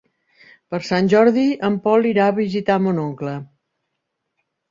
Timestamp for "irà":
2.13-2.25